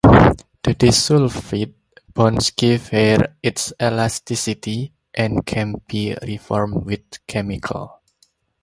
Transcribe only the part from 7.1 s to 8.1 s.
chemicals.